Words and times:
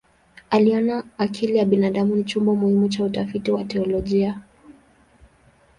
Aliona 0.49 1.03
akili 1.17 1.57
ya 1.57 1.65
binadamu 1.65 2.15
ni 2.15 2.23
chombo 2.23 2.55
muhimu 2.55 2.87
cha 2.89 3.03
utafiti 3.03 3.51
wa 3.51 3.63
teolojia. 3.63 4.39